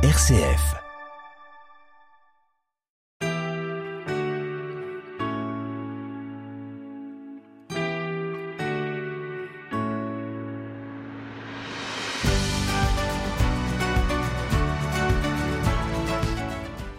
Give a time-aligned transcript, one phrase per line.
[0.00, 0.76] RCF.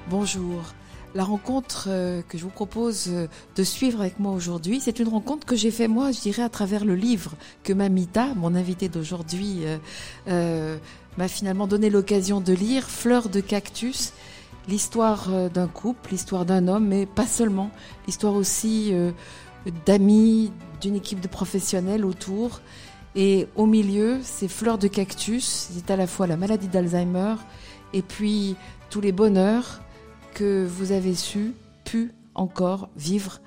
[0.10, 0.74] Bonjour.
[1.16, 5.08] La rencontre euh, que je vous propose euh, de suivre avec moi aujourd'hui, c'est une
[5.08, 8.90] rencontre que j'ai fait moi, je dirais, à travers le livre que Mamita, mon invité
[8.90, 9.62] d'aujourd'hui,
[10.28, 10.78] euh,
[11.20, 14.14] m'a finalement donné l'occasion de lire, Fleurs de cactus,
[14.70, 17.72] l'histoire d'un couple, l'histoire d'un homme, mais pas seulement,
[18.08, 18.94] l'histoire aussi
[19.86, 22.62] d'amis, d'une équipe de professionnels autour.
[23.16, 27.36] Et au milieu, ces fleurs de cactus, c'est à la fois la maladie d'Alzheimer
[27.92, 28.56] et puis
[28.90, 29.82] tous les bonheurs
[30.34, 33.42] que vous avez su, pu encore vivre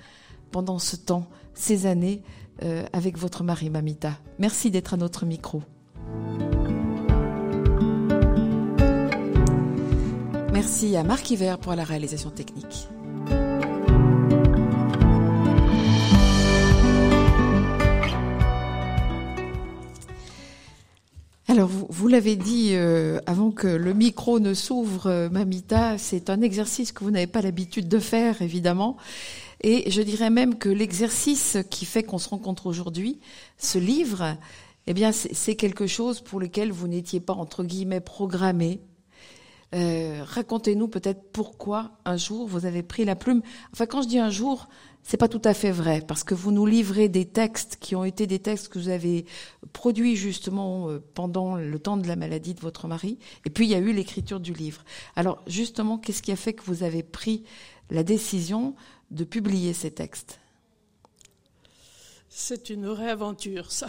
[0.50, 2.22] pendant ce temps, ces années,
[2.64, 4.18] euh, avec votre mari Mamita.
[4.38, 5.62] Merci d'être à notre micro.
[10.62, 12.86] Merci à Marc Hiver pour la réalisation technique.
[21.48, 26.40] Alors, vous, l'avez dit euh, avant que le micro ne s'ouvre, euh, Mamita, c'est un
[26.42, 28.96] exercice que vous n'avez pas l'habitude de faire, évidemment.
[29.62, 33.18] Et je dirais même que l'exercice qui fait qu'on se rencontre aujourd'hui,
[33.58, 34.36] ce livre,
[34.86, 38.80] eh bien, c'est quelque chose pour lequel vous n'étiez pas, entre guillemets, programmé.
[39.74, 43.42] Euh, racontez-nous peut-être pourquoi un jour vous avez pris la plume.
[43.72, 44.68] Enfin, quand je dis un jour,
[45.02, 48.04] c'est pas tout à fait vrai parce que vous nous livrez des textes qui ont
[48.04, 49.24] été des textes que vous avez
[49.72, 53.70] produits justement euh, pendant le temps de la maladie de votre mari et puis il
[53.70, 54.84] y a eu l'écriture du livre.
[55.16, 57.44] Alors justement, qu'est-ce qui a fait que vous avez pris
[57.90, 58.74] la décision
[59.10, 60.38] de publier ces textes?
[62.28, 63.88] C'est une vraie aventure ça.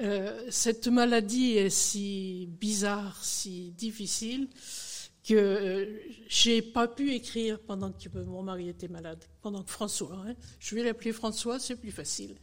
[0.00, 4.48] Euh, cette maladie est si bizarre, si difficile
[5.28, 5.86] que euh,
[6.28, 10.24] j'ai pas pu écrire pendant que mon mari était malade, pendant que François.
[10.26, 10.34] Hein.
[10.60, 12.36] je vais l'appeler François, c'est plus facile.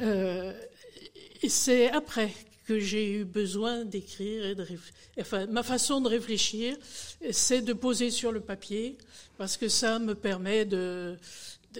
[0.00, 0.52] Euh,
[1.42, 2.32] et c'est après
[2.66, 4.66] que j'ai eu besoin d'écrire et de
[5.20, 6.76] enfin ma façon de réfléchir,
[7.30, 8.98] c'est de poser sur le papier
[9.38, 11.16] parce que ça me permet de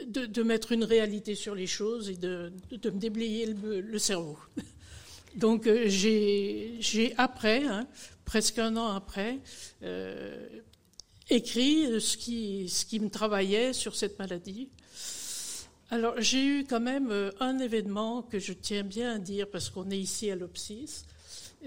[0.07, 4.39] de, mettre une réalité sur les choses et de, de me déblayer le, cerveau.
[5.37, 7.87] Donc euh, j'ai après, hein,
[8.25, 9.39] presque un an après,
[9.83, 10.49] euh,
[11.31, 14.69] écrit ce qui, ce qui me travaillait sur cette maladie.
[15.91, 19.71] Alors, j'ai eu quand même euh, un événement que je tiens bien à dire parce
[19.71, 21.05] qu'on est ici à l'Opsis.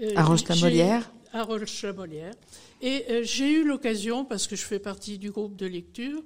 [0.02, 2.34] Euh, à Roche-la-Molière À Roche-la-Molière.
[2.82, 6.22] Et j'ai eu l'occasion, parce que je fais partie du groupe de lecture,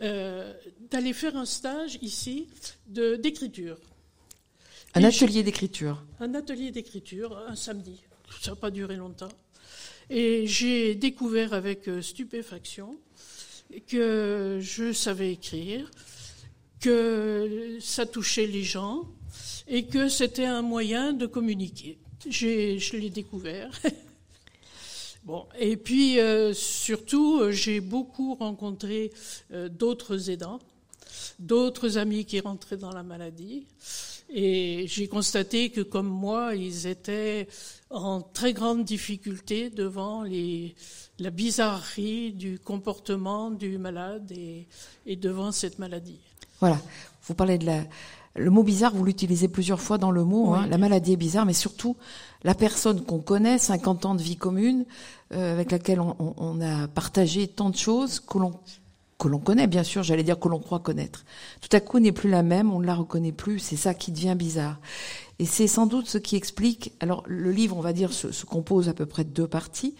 [0.00, 2.48] d'aller faire un stage ici
[2.86, 3.78] d'écriture.
[4.94, 8.00] Un atelier d'écriture Un atelier d'écriture, un samedi.
[8.40, 9.28] Ça n'a pas duré longtemps.
[10.10, 12.98] Et j'ai découvert avec euh, stupéfaction
[13.86, 15.90] que je savais écrire,
[16.80, 19.06] que ça touchait les gens
[19.66, 21.98] et que c'était un moyen de communiquer.
[22.28, 23.70] je l'ai découvert.
[25.58, 29.10] et puis euh, surtout, j'ai beaucoup rencontré
[29.52, 30.58] euh, d'autres aidants,
[31.38, 33.66] d'autres amis qui rentraient dans la maladie.
[34.30, 37.48] Et j'ai constaté que comme moi, ils étaient
[37.88, 40.22] en très grande difficulté devant
[41.18, 44.30] la bizarrerie du comportement du malade
[45.06, 46.20] et devant cette maladie.
[46.60, 46.78] Voilà,
[47.22, 47.84] vous parlez de la,
[48.36, 50.54] le mot bizarre, vous l'utilisez plusieurs fois dans le mot.
[50.54, 50.66] Hein.
[50.68, 51.96] La maladie est bizarre, mais surtout
[52.44, 54.84] la personne qu'on connaît, 50 ans de vie commune,
[55.32, 58.52] euh, avec laquelle on, on, a partagé tant de choses que l'on
[59.18, 61.24] que l'on connaît, bien sûr, j'allais dire que l'on croit connaître.
[61.60, 64.12] Tout à coup n'est plus la même, on ne la reconnaît plus, c'est ça qui
[64.12, 64.78] devient bizarre.
[65.40, 68.88] Et c'est sans doute ce qui explique, alors le livre, on va dire, se, compose
[68.88, 69.94] à peu près de deux parties.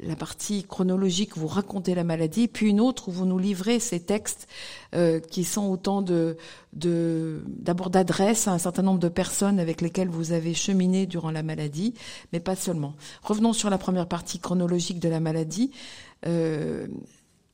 [0.00, 4.00] La partie chronologique, vous racontez la maladie, puis une autre où vous nous livrez ces
[4.00, 4.48] textes
[4.94, 6.36] euh, qui sont autant de,
[6.72, 11.44] d'abord d'adresses à un certain nombre de personnes avec lesquelles vous avez cheminé durant la
[11.44, 11.94] maladie,
[12.32, 12.94] mais pas seulement.
[13.22, 15.70] Revenons sur la première partie chronologique de la maladie.
[16.26, 16.88] Euh,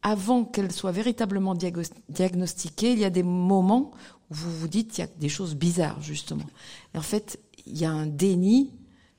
[0.03, 3.91] avant qu'elle soit véritablement diagnostiquée, il y a des moments
[4.31, 6.47] où vous vous dites qu'il y a des choses bizarres, justement.
[6.95, 8.73] en fait, il y a un déni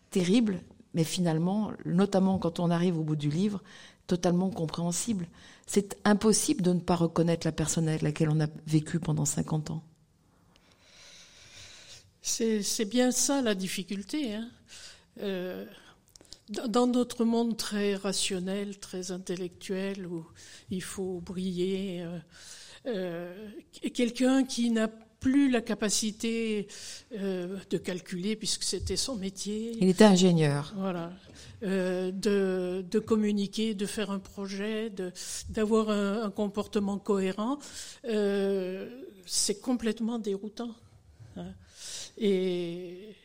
[0.10, 0.62] terrible,
[0.94, 3.62] mais finalement, notamment quand on arrive au bout du livre,
[4.08, 5.28] totalement compréhensible.
[5.66, 9.72] C'est impossible de ne pas reconnaître la personne avec laquelle on a vécu pendant 50
[9.72, 9.84] ans.
[12.22, 14.36] C'est bien ça la difficulté.
[14.36, 14.50] Hein.
[15.22, 15.66] Euh,
[16.50, 20.26] dans notre monde très rationnel, très intellectuel, où
[20.70, 22.20] il faut briller, euh,
[22.88, 23.50] euh,
[23.94, 24.90] quelqu'un qui n'a
[25.22, 26.68] plus la capacité
[27.18, 29.78] euh, de calculer, puisque c'était son métier.
[29.80, 30.74] Il était ingénieur.
[30.76, 31.14] Voilà.
[31.64, 34.92] Euh, de, de, communiquer, de faire un projet,
[35.50, 37.60] d'avoir un, un, comportement cohérent,
[38.06, 38.90] euh,
[39.28, 40.76] c'est complètement déroutant.
[41.38, 41.54] Hein.
[42.18, 43.16] Et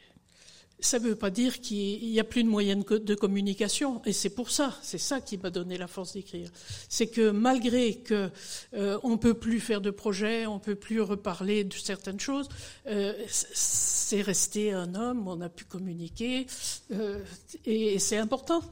[0.78, 4.30] ça ne veut pas dire qu'il n'y a plus de moyens de communication, et c'est
[4.30, 6.50] pour ça, c'est ça qui m'a donné la force d'écrire.
[6.88, 8.30] C'est que malgré que
[8.74, 12.48] euh, on peut plus faire de projets, on peut plus reparler de certaines choses,
[12.86, 16.46] euh, c'est resté un homme, on a pu communiquer,
[16.92, 17.22] euh,
[17.64, 18.62] et, c'est important.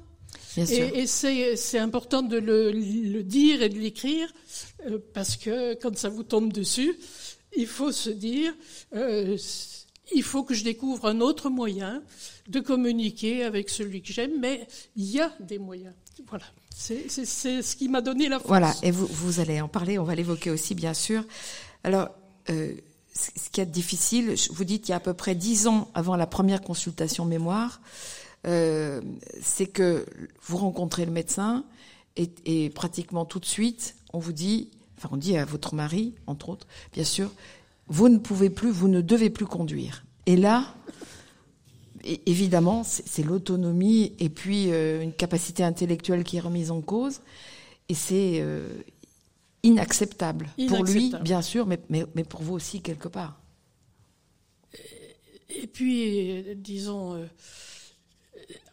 [0.56, 4.32] Et, et c'est important de le, le, dire et de l'écrire,
[4.86, 6.96] euh, parce que quand ça vous tombe dessus,
[7.56, 8.52] il faut se dire
[10.12, 12.02] il faut que je découvre un autre moyen
[12.48, 14.66] de communiquer avec celui que j'aime, mais
[14.96, 15.94] il y a des moyens.
[16.28, 18.48] Voilà, c'est ce qui m'a donné la force.
[18.48, 21.24] Voilà, et vous, vous allez en parler, on va l'évoquer aussi, bien sûr.
[21.82, 22.08] Alors,
[22.50, 22.74] euh,
[23.14, 26.16] ce qui est difficile, vous dites qu'il y a à peu près dix ans avant
[26.16, 27.80] la première consultation mémoire,
[28.46, 29.00] euh,
[29.40, 30.04] c'est que
[30.42, 31.64] vous rencontrez le médecin
[32.16, 36.14] et, et pratiquement tout de suite, on vous dit, enfin on dit à votre mari,
[36.26, 37.30] entre autres, bien sûr,
[37.88, 40.04] vous ne pouvez plus, vous ne devez plus conduire.
[40.26, 40.74] Et là,
[42.26, 47.20] évidemment, c'est l'autonomie et puis euh, une capacité intellectuelle qui est remise en cause.
[47.88, 48.68] Et c'est euh,
[49.62, 50.48] inacceptable.
[50.68, 53.38] Pour lui, bien sûr, mais, mais, mais, pour vous aussi, quelque part.
[55.50, 57.26] Et puis, disons, euh,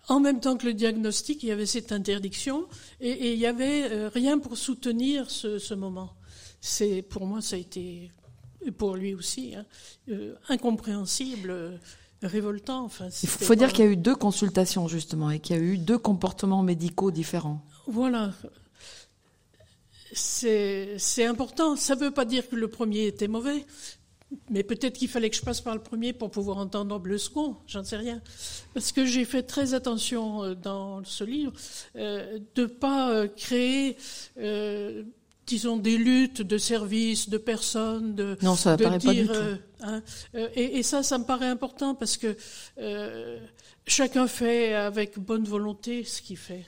[0.07, 2.67] en même temps que le diagnostic, il y avait cette interdiction
[3.01, 6.13] et, il n'y avait rien pour soutenir ce, ce moment.
[6.61, 8.09] C'est Pour moi, ça a été
[8.65, 9.65] et pour lui aussi, hein,
[10.09, 11.77] euh, incompréhensible, euh,
[12.21, 12.83] révoltant.
[12.83, 15.61] Enfin, Il faut dire qu'il y a eu deux consultations justement et qu'il y a
[15.61, 17.65] eu deux comportements médicaux différents.
[17.87, 18.33] Voilà.
[20.13, 21.75] C'est important.
[21.75, 23.65] Ça ne veut pas dire que le premier était mauvais,
[24.49, 27.55] mais peut-être qu'il fallait que je passe par le premier pour pouvoir entendre le second,
[27.65, 28.21] j'en sais rien.
[28.73, 31.53] Parce que j'ai fait très attention euh, dans ce livre
[31.95, 33.97] de ne pas créer
[35.51, 39.33] disons, des luttes de services, de personnes, de, non, ça de dire, pas du tout.
[39.33, 40.01] Euh, hein,
[40.35, 42.37] euh, et, et, ça, ça me paraît important parce que
[42.79, 43.37] euh,
[43.85, 46.65] chacun fait avec bonne volonté ce qu'il fait.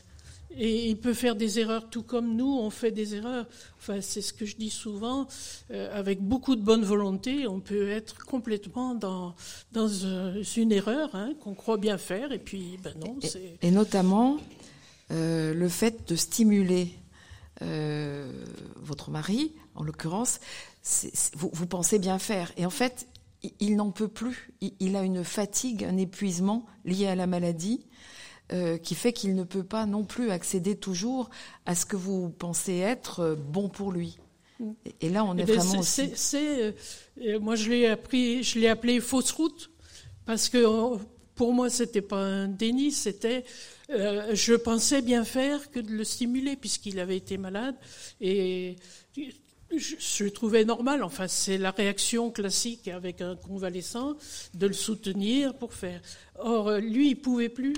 [0.55, 3.47] Et il peut faire des erreurs tout comme nous, on fait des erreurs.
[3.79, 5.27] Enfin, c'est ce que je dis souvent.
[5.71, 9.33] Euh, avec beaucoup de bonne volonté, on peut être complètement dans,
[9.71, 13.17] dans une erreur hein, qu'on croit bien faire, et puis, ben non.
[13.23, 14.37] Et, et notamment,
[15.11, 16.89] euh, le fait de stimuler
[17.61, 18.31] euh,
[18.77, 20.39] votre mari, en l'occurrence,
[21.35, 22.51] vous, vous, pensez bien faire.
[22.57, 23.07] Et en fait,
[23.59, 24.53] il, n'en peut plus.
[24.79, 27.85] Il, a une fatigue, un épuisement lié à la maladie.
[28.51, 31.29] Euh, qui fait qu'il ne peut pas non plus accéder toujours
[31.65, 34.19] à ce que vous pensez être euh, bon pour lui.
[34.59, 34.71] Mm.
[34.99, 36.11] Et, là, on est, eh ben, vraiment aussi...
[36.13, 36.75] C'est,
[37.39, 39.71] moi, je l'ai appris, je l'ai appelé fausse route
[40.25, 40.97] parce que
[41.35, 43.45] pour moi, c'était pas un déni, c'était
[43.89, 47.75] euh, je pensais bien faire que de le stimuler puisqu'il avait été malade
[48.21, 48.77] et
[49.75, 51.03] je, trouvais normal.
[51.03, 54.15] Enfin, c'est la réaction classique avec un convalescent
[54.53, 56.01] de le soutenir pour faire.
[56.35, 57.73] Or, lui, il pouvait plus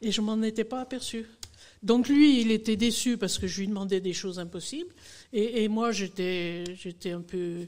[0.00, 1.26] et je m'en étais pas aperçu.
[1.82, 4.92] Donc lui, il était déçu parce que je lui demandais des choses impossibles,
[5.32, 7.66] et, moi j'étais j'étais un peu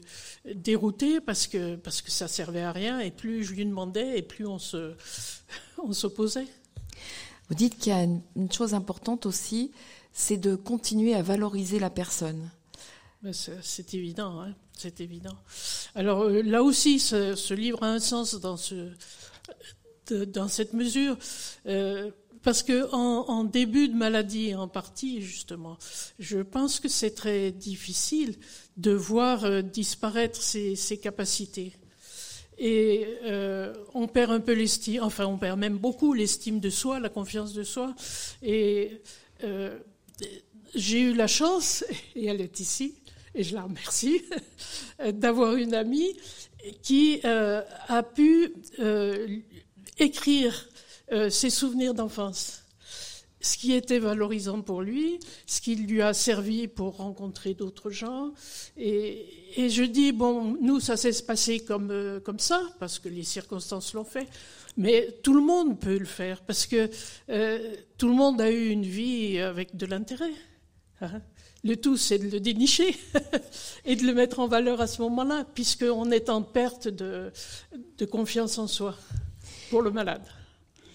[0.53, 4.21] dérouté parce que parce que ça servait à rien, et plus je lui demandais, et
[4.21, 4.93] plus on se
[5.83, 6.47] on s'opposait.
[7.49, 9.71] Vous dites qu'il y a une, chose importante aussi,
[10.13, 12.49] c'est de continuer à valoriser la personne.
[13.31, 15.35] C'est évident, hein c'est évident.
[15.95, 18.91] Alors euh, là aussi, ce, livre a un sens dans ce
[20.27, 21.17] dans cette mesure.
[21.65, 22.11] Euh,
[22.43, 25.79] parce que en, début de maladie, en partie justement,
[26.19, 28.35] je pense que c'est très difficile
[28.77, 31.73] de voir euh, disparaître ces, ces, capacités.
[32.57, 36.99] Et euh, on perd un peu l'estime, enfin on perd même beaucoup l'estime de soi,
[36.99, 37.93] la confiance de soi.
[38.41, 39.01] Et
[39.43, 39.77] euh,
[40.73, 41.83] j'ai eu la chance,
[42.15, 42.95] et elle est ici,
[43.33, 44.21] et je la remercie,
[45.13, 46.15] d'avoir une amie
[46.81, 48.53] qui euh, a pu
[49.99, 50.69] écrire
[51.29, 52.64] ses souvenirs d'enfance,
[53.45, 58.33] ce qui était valorisant pour lui, ce qui lui a servi pour rencontrer d'autres gens.
[58.75, 63.23] Et, je dis, bon, nous, ça s'est passé comme, euh, comme ça, parce que les
[63.23, 64.27] circonstances l'ont fait.
[64.77, 66.89] Mais tout le monde peut le faire, parce que
[67.29, 70.33] euh, tout le monde a eu une vie avec de l'intérêt.
[71.01, 71.21] Hein?
[71.63, 72.95] le tout, c'est de le dénicher
[73.85, 77.31] et de le mettre en valeur à ce moment-là, puisqu'on est en perte de,
[77.97, 78.95] de confiance en soi
[79.69, 80.23] pour le malade.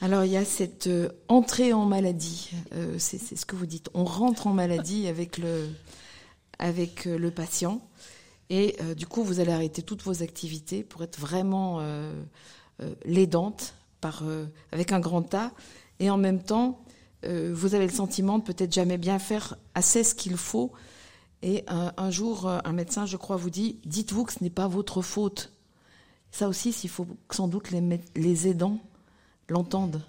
[0.03, 3.91] Alors il y a cette euh, entrée en maladie, euh, c'est ce que vous dites.
[3.93, 5.69] On rentre en maladie avec le
[6.63, 7.87] euh, patient.
[8.49, 11.81] Et du coup, vous allez arrêter toutes vos activités pour être vraiment
[13.05, 13.75] l'aidante
[14.73, 15.53] avec un grand A.
[16.01, 16.83] Et en même temps,
[17.23, 20.73] vous avez le sentiment de peut-être jamais bien faire assez ce qu'il faut.
[21.43, 25.01] Et un, jour, un médecin, je crois, vous dit dites-vous que ce n'est pas votre
[25.01, 25.53] faute.
[26.33, 28.81] Ça aussi, il faut sans doute les, les aidants
[29.51, 30.01] l'entendent.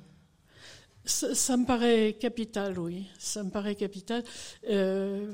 [1.04, 3.08] Ça, me paraît capital, oui.
[3.18, 4.24] Ça me paraît capital.
[4.70, 5.34] Euh,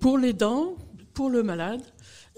[0.00, 0.76] pour les dents,
[1.14, 1.82] pour le malade,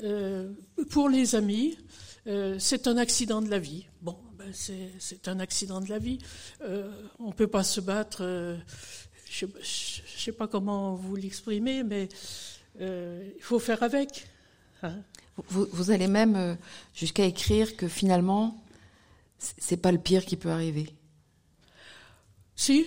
[0.04, 0.52] euh,
[0.90, 1.78] pour les amis,
[2.26, 3.86] euh, c'est un accident de la vie.
[4.02, 6.18] Bon, ben c'est un accident de la vie.
[7.18, 8.22] on ne peut pas se battre.
[9.30, 12.08] je ne sais pas comment vous l'exprimer, mais
[12.78, 14.28] il faut faire avec.
[14.82, 14.96] Hein.
[15.48, 16.58] Vous, vous, allez même
[16.94, 18.62] jusqu'à écrire que finalement,
[19.38, 20.92] c'est pas le pire qui peut arriver.
[22.58, 22.86] Si,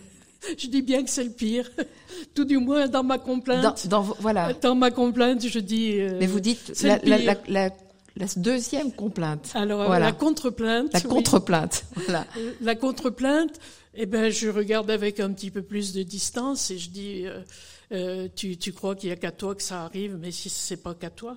[0.58, 1.68] je dis bien que c'est le pire.
[2.34, 3.88] Tout du moins dans ma complainte.
[3.88, 4.52] Dans, voilà.
[4.54, 6.00] Dans ma complainte, je dis.
[6.00, 7.70] Euh, Mais vous dites la, la, la,
[8.16, 9.50] la, deuxième complainte.
[9.54, 10.06] Alors voilà.
[10.06, 10.92] la contre-plainte.
[10.92, 11.84] La contre-plainte.
[11.96, 12.26] Voilà.
[12.60, 13.58] La contre-plainte.
[14.00, 17.42] Eh ben, je regarde avec un petit peu plus de distance et je dis, euh,
[17.90, 20.94] euh, tu, crois qu'il y a qu'à toi que ça arrive, mais si c'est pas
[20.94, 21.36] qu'à toi,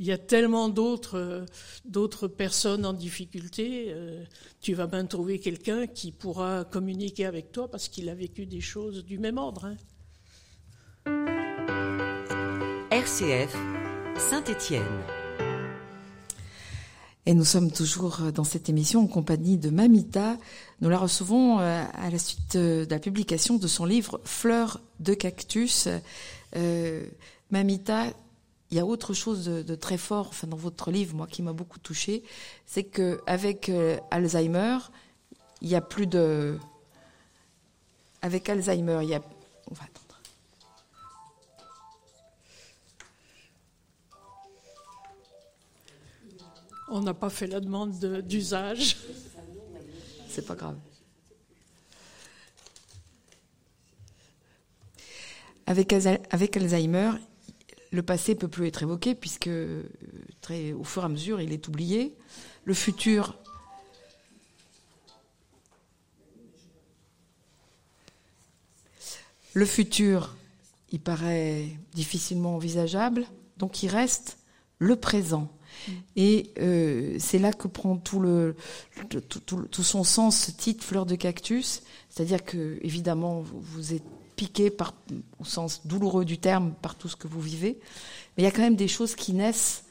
[0.00, 1.44] il y a tellement d'autres euh,
[1.84, 3.94] d'autres personnes en difficulté.
[4.60, 8.60] Tu vas bien trouver quelqu'un qui pourra communiquer avec toi parce qu'il a vécu des
[8.60, 9.66] choses du même ordre.
[9.66, 9.76] Hein.
[12.90, 13.56] RCF
[14.18, 15.19] Saint-Étienne.
[17.26, 20.36] Et nous sommes toujours dans cette émission en compagnie de Mamita.
[20.80, 25.14] Nous la recevons euh, à la suite de la publication de son livre Fleurs de
[25.14, 25.88] cactus.
[27.50, 28.06] Mamita,
[28.70, 31.52] il y a autre chose de, très fort, enfin dans votre livre, moi qui m'a
[31.52, 32.22] beaucoup touché,
[32.66, 34.78] c'est que avec euh, Alzheimer,
[35.60, 36.56] il y a plus de,
[38.22, 39.22] avec Alzheimer, il y a,
[46.90, 48.96] On n'a pas fait la demande d'usage.
[50.28, 50.76] C'est pas grave.
[55.66, 55.92] Avec,
[56.56, 57.12] Alzheimer,
[57.92, 62.16] le passé peut plus être évoqué puisque au fur et à mesure il est oublié.
[62.64, 63.36] Le futur
[69.52, 70.36] Le futur,
[70.92, 74.38] il paraît difficilement envisageable, donc il reste
[74.78, 75.50] le présent.
[76.16, 78.22] Et euh, c'est là que prend tout,
[79.82, 84.04] son sens ce titre Fleur de cactus, c'est-à-dire que évidemment vous êtes
[84.36, 84.72] piqué
[85.38, 87.78] au sens douloureux du terme par tout ce que vous vivez.
[88.36, 89.84] Mais il y a quand même des choses qui naissent,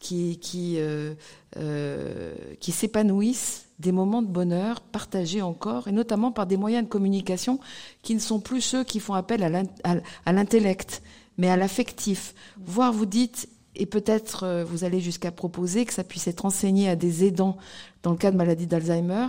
[0.00, 1.14] qui, qui, euh,
[1.56, 6.88] euh, qui s'épanouissent, des moments de bonheur partagés encore, et notamment par des moyens de
[6.88, 7.60] communication
[8.02, 11.02] qui ne sont plus ceux qui font appel à l'intellect,
[11.38, 12.34] mais à l'affectif.
[12.58, 16.88] Voire vous dites, et peut-être euh, vous allez jusqu'à proposer que ça puisse être enseigné
[16.88, 17.56] à des aidants
[18.02, 19.28] dans le cas de maladie d'Alzheimer,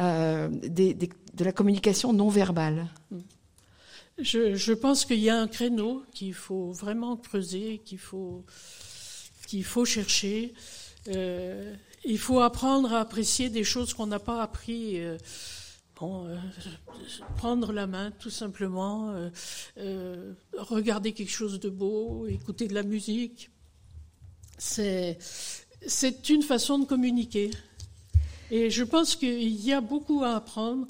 [0.00, 2.88] euh, de la communication non verbale.
[3.10, 3.18] Mm.
[4.18, 8.44] Je, pense qu'il y a un créneau qu'il faut vraiment creuser, qu'il faut,
[9.84, 10.54] chercher.
[11.08, 11.74] Euh,
[12.04, 15.00] il faut apprendre à apprécier des choses qu'on n'a pas appris.
[17.36, 19.12] Prendre la main, tout simplement,
[20.56, 23.50] regarder quelque chose de beau, écouter de la musique.
[24.58, 25.18] C'est,
[26.28, 27.50] une façon de communiquer.
[28.50, 30.86] Et je pense qu'il y a beaucoup à apprendre.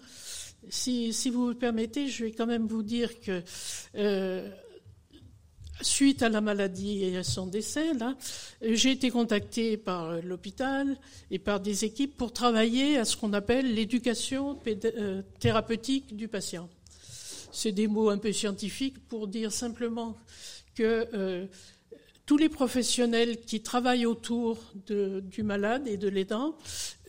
[0.68, 3.42] Si, vous me permettez, je vais quand même vous dire que
[3.96, 4.50] euh,
[5.80, 7.92] suite à la maladie et à son décès,
[8.62, 10.96] j'ai été contactée par l'hôpital
[11.30, 16.68] et par des équipes pour travailler à ce qu'on appelle l'éducation euh, thérapeutique du patient.
[17.52, 20.16] C'est des mots un peu scientifiques pour dire simplement
[20.74, 21.46] que euh,
[22.26, 26.56] tous les professionnels qui travaillent autour du malade et de l'aidant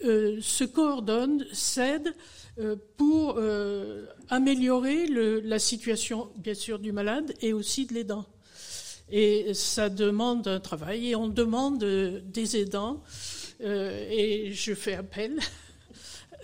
[0.02, 2.14] se coordonnent, s'aident
[2.58, 8.26] euh, pour euh, améliorer le, la situation, bien sûr, du malade et aussi de l'aidant.
[9.12, 13.04] Et ça demande un travail et on demande des aidants,
[13.60, 15.38] euh, et je fais appel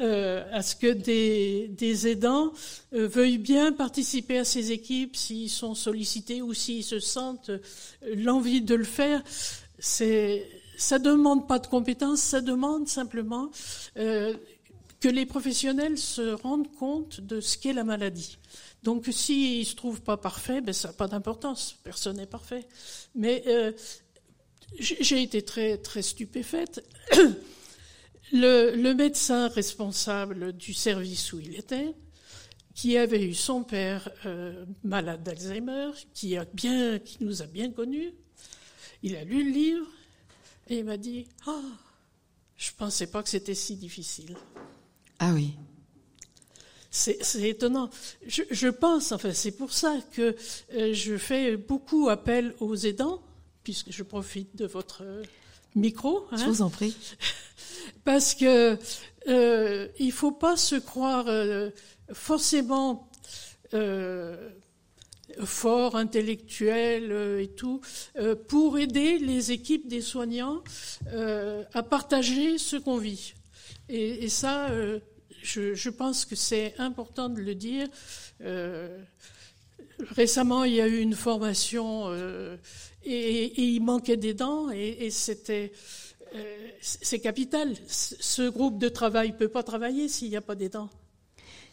[0.02, 2.52] euh, à ce que des, aidants
[2.94, 7.52] euh, veuillent bien participer à ces équipes s'ils sont sollicités ou s'ils se sentent
[8.16, 9.24] l'envie de le faire.
[9.80, 10.48] C'est
[10.82, 13.50] ça demande pas de compétences, ça demande simplement
[13.98, 14.36] euh,
[15.00, 18.38] que les professionnels se rendent compte de ce qu'est la maladie.
[18.84, 22.68] Donc s'ils ne se trouvent pas parfaits, ben, ça n'a pas d'importance, personne n'est parfait.
[23.16, 23.72] Mais euh,
[24.80, 26.84] j'ai été très, très stupéfaite.
[28.34, 31.94] Le, le, médecin responsable du service où il était,
[32.74, 37.72] qui avait eu son père euh, malade d'Alzheimer, qui, a bien, qui nous a bien
[37.72, 38.14] connus,
[39.04, 39.88] il a lu le livre,
[40.70, 41.62] Et il m'a dit oh,
[42.56, 44.38] Je pensais pas que c'était si difficile.
[45.20, 45.54] Ah oui.
[46.90, 47.90] C'est étonnant.
[48.28, 50.36] Je, je, pense, enfin, c'est pour ça que
[50.74, 53.22] euh, je fais beaucoup appel aux aidants,
[53.64, 55.04] puisque je profite de votre
[55.76, 56.28] micro.
[56.32, 56.96] Hein, je vous en prie.
[58.04, 58.78] Parce que
[59.28, 61.70] euh, il faut pas se croire euh,
[62.12, 63.10] forcément
[63.74, 64.50] euh,
[65.44, 67.82] fort, intellectuel euh, et tout,
[68.48, 70.64] pour aider les équipes des soignants
[71.74, 73.34] à partager ce qu'on vit.
[73.90, 74.70] Et, ça,
[75.42, 77.88] je, pense que c'est important de le dire.
[80.16, 82.10] récemment, il y a eu une formation
[83.04, 85.74] et, il manquait des dents et c'était
[86.82, 87.76] c'est capital.
[87.88, 90.90] Ce groupe de travail ne peut pas travailler s'il n'y a pas des dents.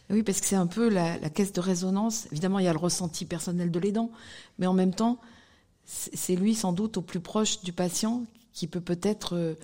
[0.09, 2.27] Oui, parce que c'est un peu la, la, caisse de résonance.
[2.31, 4.11] Évidemment, il y a le ressenti personnel de l'aidant,
[4.57, 5.19] mais en même temps,
[5.85, 9.55] c'est lui sans doute au plus proche du patient qui peut peut-être euh,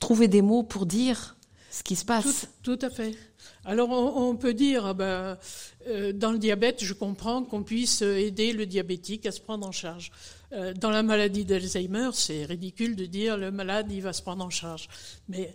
[0.00, 1.36] trouver des mots pour dire
[1.70, 2.48] ce qui se passe.
[2.62, 3.16] Tout, tout à fait.
[3.64, 5.38] Alors on, on peut dire, ah ben,
[5.86, 9.72] euh, dans le diabète, je comprends qu'on puisse aider le diabétique à se prendre en
[9.72, 10.10] charge.
[10.54, 14.44] Euh, dans la maladie d'Alzheimer, c'est ridicule de dire le malade il va se prendre
[14.44, 14.88] en charge,
[15.28, 15.52] mais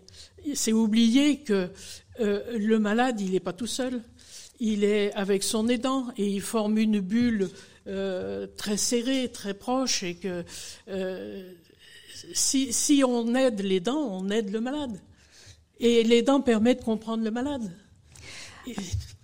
[0.53, 1.69] c'est oublier que
[2.19, 4.01] euh, le malade, il n'est pas tout seul.
[4.59, 7.49] Il est avec son aidant et il forme une bulle
[7.87, 10.43] euh, très serrée, très proche, et que
[12.33, 14.99] si, si, on aide l'aidant, on aide le malade.
[15.79, 17.71] Et l'aidant permet de comprendre le malade.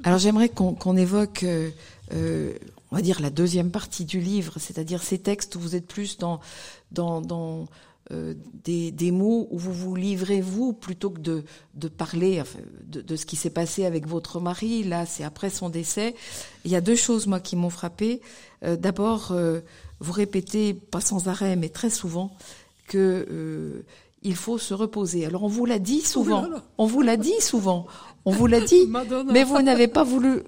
[0.06, 1.44] Alors j'aimerais qu'on évoque,
[2.96, 6.18] on va dire, la deuxième partie du livre, c'est-à-dire ces textes où vous êtes plus
[6.18, 6.40] dans,
[6.94, 7.66] dans, dans
[8.14, 8.34] euh,
[8.64, 13.02] des, des, mots où vous vous livrez vous plutôt que de, de parler enfin, de,
[13.02, 14.86] de, ce qui s'est passé avec votre mari.
[14.86, 16.16] Là, c'est après son décès.
[16.64, 18.22] Il y a deux choses moi qui m'ont frappé.
[18.64, 19.60] Euh, D'abord, euh,
[20.00, 22.32] vous répétez pas sans arrêt, mais très souvent
[22.88, 23.84] que
[24.22, 25.26] il faut se reposer.
[25.26, 26.48] Alors on vous l'a dit souvent.
[26.78, 27.88] On vous l'a dit souvent.
[28.24, 28.88] On vous l'a dit,
[29.34, 30.44] mais vous n'avez pas voulu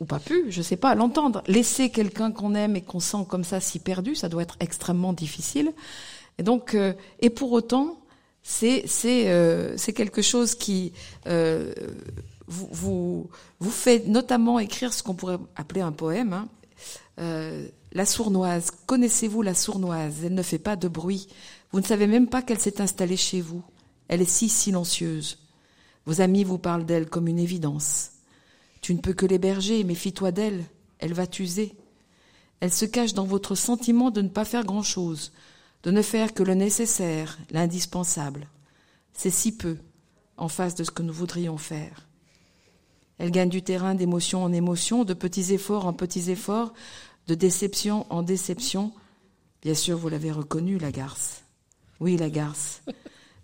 [0.00, 1.42] ou pas pu, je sais pas, l'entendre.
[1.46, 5.12] Laisser quelqu'un qu'on aime et qu'on sent comme ça si perdu, ça doit être extrêmement
[5.12, 5.72] difficile.
[6.38, 8.00] Et donc, euh, et pour autant,
[8.42, 10.92] c'est c'est euh, c'est quelque chose qui
[11.26, 11.74] euh,
[12.46, 16.32] vous, vous, vous fait notamment écrire ce qu'on pourrait appeler un poème.
[16.32, 16.48] Hein.
[17.18, 20.24] Euh, la sournoise, connaissez-vous la sournoise?
[20.24, 21.28] Elle ne fait pas de bruit.
[21.72, 23.62] Vous ne savez même pas qu'elle s'est installée chez vous.
[24.08, 25.38] Elle est si silencieuse.
[26.06, 28.12] Vos amis vous parlent d'elle comme une évidence.
[28.80, 30.64] Tu ne peux que l'héberger, méfie-toi d'elle.
[30.98, 31.74] Elle va t'user.
[32.60, 35.32] Elle se cache dans votre sentiment de ne pas faire grand-chose,
[35.82, 38.48] de ne faire que le nécessaire, l'indispensable.
[39.12, 39.78] C'est si peu
[40.36, 42.06] en face de ce que nous voudrions faire.
[43.18, 46.72] Elle gagne du terrain d'émotion en émotion, de petits efforts en petits efforts,
[47.26, 48.92] de déception en déception.
[49.62, 51.42] Bien sûr, vous l'avez reconnue, la garce.
[52.00, 52.82] Oui, la garce.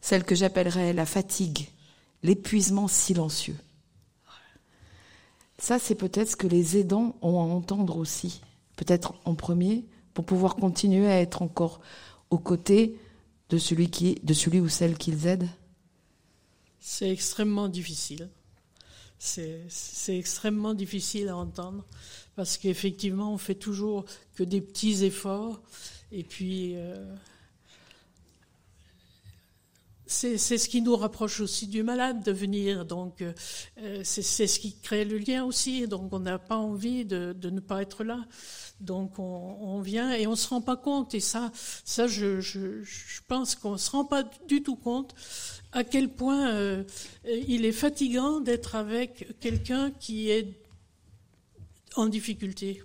[0.01, 1.69] Celle que j'appellerais la fatigue,
[2.23, 3.57] l'épuisement silencieux.
[5.59, 8.43] Ça, c'est peut-être ce que les aidants ont à entendre aussi,
[8.77, 11.81] peut-être en premier, pour pouvoir continuer à être encore
[12.31, 12.99] aux côtés
[13.49, 15.49] de celui, qui, de celui ou celle qu'ils aident
[16.79, 18.29] C'est extrêmement difficile.
[19.19, 21.85] C'est extrêmement difficile à entendre
[22.35, 25.63] parce qu'effectivement, on fait toujours que des petits efforts
[26.13, 27.15] et puis euh,
[30.07, 32.85] c'est ce qui nous rapproche aussi du malade de venir.
[32.85, 35.87] Donc euh, c'est ce qui crée le lien aussi.
[35.89, 38.25] Donc on n'a pas envie de, de, ne pas être là.
[38.81, 41.15] Donc on, on, vient et on se rend pas compte.
[41.15, 41.51] Et ça,
[41.85, 45.15] ça je, je, je pense qu'on se rend pas du tout compte
[45.73, 46.85] à quel point euh,
[47.49, 50.49] il est fatigant d'être avec quelqu'un qui est
[51.97, 52.83] en difficulté.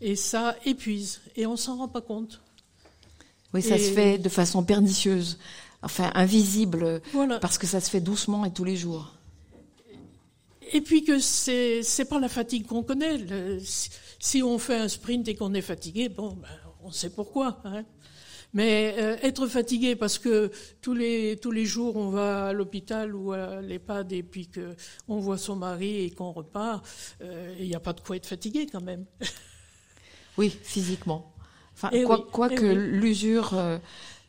[0.00, 1.20] Et ça épuise.
[1.36, 2.40] Et on s'en rend pas compte.
[3.54, 3.78] Oui, ça et...
[3.78, 5.38] se fait de façon pernicieuse,
[5.82, 7.38] enfin invisible, voilà.
[7.38, 9.14] parce que ça se fait doucement et tous les jours.
[10.72, 13.18] Et puis que c'est c'est pas la fatigue qu'on connaît.
[13.18, 13.58] Le,
[14.20, 16.48] si on fait un sprint et qu'on est fatigué, bon, ben,
[16.82, 17.60] on sait pourquoi.
[17.64, 17.84] Hein.
[18.52, 20.50] Mais euh, être fatigué parce que
[20.82, 24.74] tous les tous les jours on va à l'hôpital ou à l'EHPAD et puis que
[25.06, 26.84] on voit son mari et qu'on repart,
[27.22, 29.04] euh, il n'y a pas de quoi être fatigué quand même.
[30.38, 31.32] oui, physiquement.
[31.74, 32.98] Enfin, et quoi, oui, quoi que oui.
[32.98, 33.54] l'usure.
[33.54, 33.78] Euh,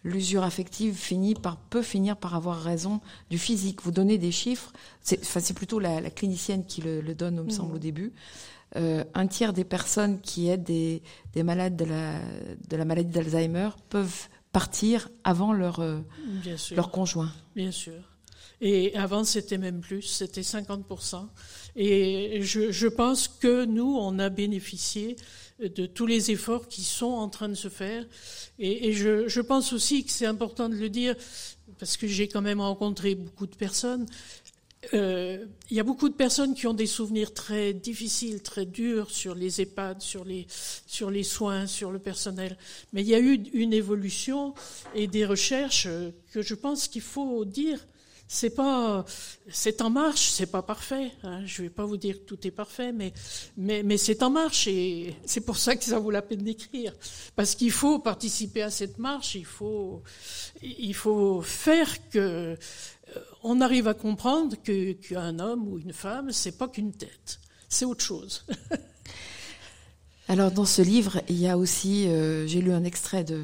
[0.04, 3.82] l'usure affective finit par, peut finir par avoir raison du physique.
[3.84, 7.36] Vous donnez des chiffres, c'est, enfin, c'est plutôt la, la, clinicienne qui le, le donne,
[7.36, 7.52] me mmh.
[7.52, 8.14] semble, au début
[8.76, 11.02] euh, un tiers des personnes qui aident des,
[11.34, 12.20] des malades de la,
[12.70, 16.00] de la maladie d'Alzheimer peuvent partir avant leur, euh,
[16.76, 17.32] leur conjoint.
[17.56, 17.94] Bien sûr.
[18.62, 21.28] Et avant, c'était même plus, c'était 50%.
[21.76, 25.16] Et je, pense que nous, on a bénéficié
[25.60, 28.06] de tous les efforts qui sont en train de se faire.
[28.60, 31.16] Et, je, pense aussi que c'est important de le dire,
[31.80, 34.06] parce que j'ai quand même rencontré beaucoup de personnes.
[34.94, 39.10] Euh, il y a beaucoup de personnes qui ont des souvenirs très difficiles, très durs
[39.10, 42.58] sur les EHPAD, sur les soins, sur le personnel.
[42.94, 44.54] Mais il y a eu une évolution
[44.94, 45.88] et des recherches
[46.32, 47.80] que je pense qu'il faut dire
[48.34, 49.04] c'est pas,
[49.50, 51.12] c'est en marche, c'est pas parfait.
[51.24, 51.46] Hein.
[51.46, 53.12] Je vais pas vous dire que tout est parfait, mais
[53.58, 56.94] mais, c'est en marche et c'est pour ça que ça vaut la peine d'écrire,
[57.36, 60.02] parce qu'il faut participer à cette marche, il faut
[60.62, 62.56] il faut faire que euh,
[63.44, 67.84] on arrive à comprendre que qu'un homme ou une femme, c'est pas qu'une tête, c'est
[67.84, 68.46] autre chose.
[70.30, 73.44] Alors dans ce livre, il y a aussi, euh, j'ai lu un extrait de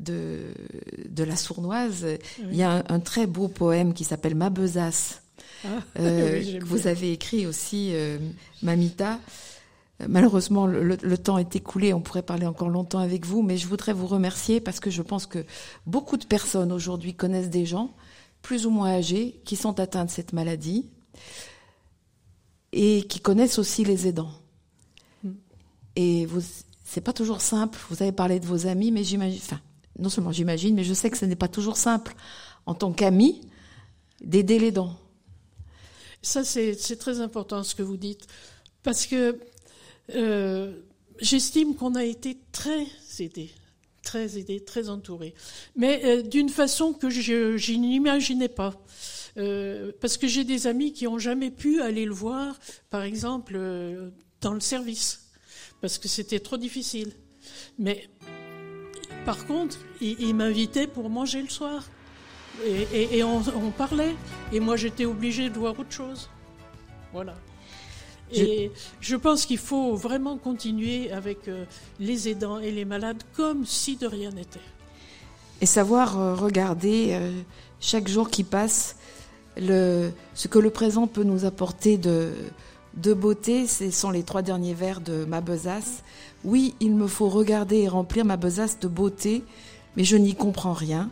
[0.00, 0.40] de,
[1.08, 2.06] de la sournoise,
[2.38, 5.22] il y a un, très beau poème qui s'appelle Ma besace,
[5.64, 8.18] ah, euh, que vous avez écrit aussi, euh,
[8.62, 9.18] Mamita.
[10.08, 13.92] Malheureusement, le, temps est écoulé, on pourrait parler encore longtemps avec vous, mais je voudrais
[13.92, 15.44] vous remercier parce que je pense que
[15.86, 17.94] beaucoup de personnes aujourd'hui connaissent des gens,
[18.40, 20.86] plus ou moins âgés, qui sont atteints de cette maladie
[22.72, 24.32] et qui connaissent aussi les aidants.
[25.22, 25.30] Mm.
[25.96, 26.40] Et vous,
[26.82, 27.78] c'est pas toujours simple.
[27.90, 29.60] Vous avez parlé de vos amis, mais j'imagine, enfin,
[30.00, 32.14] non seulement j'imagine, mais je sais que ce n'est pas toujours simple,
[32.66, 33.40] en tant qu'ami,
[34.20, 34.96] d'aider les dents.
[36.22, 38.26] Ça, c'est très important ce que vous dites,
[38.82, 39.38] parce que
[40.14, 40.72] euh,
[41.20, 42.86] j'estime qu'on a été très
[43.18, 43.50] aidés,
[44.02, 45.34] très aidés, très entourés,
[45.76, 48.74] mais euh, d'une façon que je, n'imaginais pas.
[49.36, 52.58] Euh, parce que j'ai des amis qui n'ont jamais pu aller le voir,
[52.90, 53.58] par exemple,
[54.40, 55.30] dans le service,
[55.80, 57.12] parce que c'était trop difficile.
[57.78, 58.08] Mais
[59.24, 61.84] par contre, il, m'invitait pour manger le soir.
[62.66, 64.14] Et, on, parlait.
[64.52, 66.28] Et moi, j'étais obligée de voir autre chose.
[67.12, 67.34] Voilà.
[68.32, 71.64] Et je, pense qu'il faut vraiment continuer avec euh,
[71.98, 74.60] les aidants et les malades comme si de rien n'était.
[75.60, 77.32] Et savoir euh, regarder euh,
[77.80, 78.96] chaque jour qui passe
[79.56, 82.30] le, ce que le présent peut nous apporter de,
[82.94, 83.66] de beauté.
[83.66, 86.02] Ce sont les trois derniers vers de ma besace.
[86.44, 89.44] Oui, il me faut regarder et remplir ma besace de beauté,
[89.96, 91.10] mais je n'y comprends rien.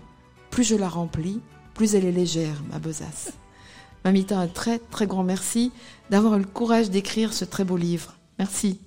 [0.50, 1.40] Plus je la remplis,
[1.74, 3.32] plus elle est légère, ma besace.
[4.04, 5.72] Mamita, un très très grand merci
[6.10, 8.14] d'avoir eu le courage d'écrire ce très beau livre.
[8.38, 8.80] Merci.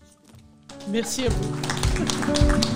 [0.90, 2.71] Merci à vous.